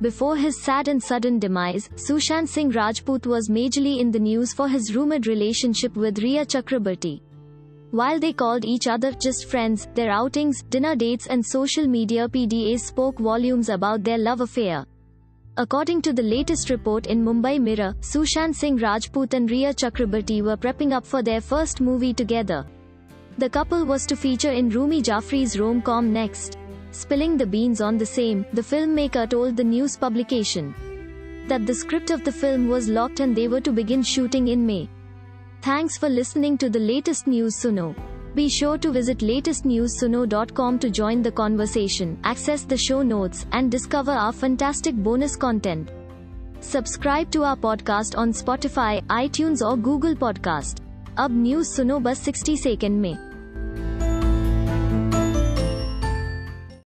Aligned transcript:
Before 0.00 0.36
his 0.36 0.62
sad 0.62 0.86
and 0.86 1.02
sudden 1.02 1.40
demise, 1.40 1.90
Sushant 1.96 2.46
Singh 2.48 2.70
Rajput 2.70 3.26
was 3.26 3.48
majorly 3.48 3.98
in 3.98 4.12
the 4.12 4.20
news 4.20 4.52
for 4.52 4.68
his 4.68 4.94
rumored 4.94 5.26
relationship 5.26 5.96
with 5.96 6.20
Rhea 6.20 6.46
Chakraborty. 6.46 7.20
While 7.90 8.20
they 8.20 8.32
called 8.32 8.64
each 8.64 8.86
other 8.86 9.10
just 9.10 9.46
friends, 9.46 9.88
their 9.94 10.10
outings, 10.10 10.62
dinner 10.62 10.94
dates, 10.94 11.26
and 11.26 11.44
social 11.44 11.88
media 11.88 12.28
PDAs 12.28 12.80
spoke 12.80 13.18
volumes 13.18 13.70
about 13.70 14.04
their 14.04 14.18
love 14.18 14.40
affair. 14.40 14.86
According 15.56 16.02
to 16.02 16.12
the 16.12 16.22
latest 16.22 16.70
report 16.70 17.08
in 17.08 17.24
Mumbai 17.24 17.60
Mirror, 17.60 17.96
Sushant 18.00 18.54
Singh 18.54 18.76
Rajput 18.76 19.34
and 19.34 19.50
Rhea 19.50 19.74
Chakraborty 19.74 20.42
were 20.42 20.56
prepping 20.56 20.92
up 20.92 21.04
for 21.04 21.24
their 21.24 21.40
first 21.40 21.80
movie 21.80 22.14
together. 22.14 22.64
The 23.38 23.50
couple 23.50 23.84
was 23.84 24.06
to 24.06 24.14
feature 24.14 24.52
in 24.52 24.70
Rumy 24.70 25.02
Jafry's 25.02 25.58
rom-com 25.58 26.12
Next. 26.12 26.56
Spilling 26.97 27.37
the 27.37 27.45
beans 27.45 27.81
on 27.81 27.97
the 27.97 28.05
same, 28.05 28.45
the 28.53 28.61
filmmaker 28.61 29.29
told 29.29 29.57
the 29.57 29.63
news 29.63 29.97
publication 29.97 30.73
that 31.47 31.65
the 31.65 31.73
script 31.73 32.11
of 32.11 32.23
the 32.23 32.31
film 32.31 32.67
was 32.67 32.87
locked 32.87 33.19
and 33.19 33.35
they 33.35 33.47
were 33.47 33.61
to 33.61 33.71
begin 33.71 34.01
shooting 34.01 34.47
in 34.47 34.65
May. 34.65 34.89
Thanks 35.61 35.97
for 35.97 36.09
listening 36.09 36.57
to 36.59 36.69
the 36.69 36.79
latest 36.79 37.27
news 37.27 37.55
Suno. 37.55 37.95
Be 38.35 38.49
sure 38.49 38.77
to 38.77 38.91
visit 38.91 39.19
latestnewsuno.com 39.19 40.79
to 40.79 40.89
join 40.89 41.21
the 41.21 41.31
conversation, 41.31 42.17
access 42.23 42.63
the 42.63 42.77
show 42.77 43.01
notes, 43.01 43.45
and 43.51 43.69
discover 43.69 44.11
our 44.11 44.33
fantastic 44.33 44.95
bonus 44.95 45.35
content. 45.35 45.91
Subscribe 46.59 47.29
to 47.31 47.43
our 47.43 47.57
podcast 47.57 48.17
on 48.17 48.31
Spotify, 48.31 49.03
iTunes 49.07 49.61
or 49.61 49.77
Google 49.77 50.15
Podcast. 50.15 50.79
अब 51.19 51.31
news 51.41 51.65
सुनो 51.67 51.99
बस 51.99 52.23
60 52.25 52.57
second 52.57 53.01
में 53.01 53.17